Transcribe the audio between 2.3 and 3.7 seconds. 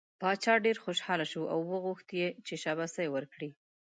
چې شاباسی ورکړي.